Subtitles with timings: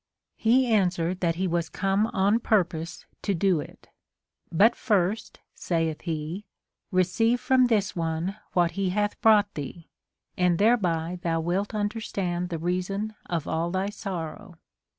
[0.37, 3.87] He answered that he was come on purpose to do it.
[4.51, 6.47] But first, saith he,
[6.91, 9.89] receive from this one what he hath brought thee,
[10.35, 14.55] and thereby thou wilt understand the reason of all thy sorrow.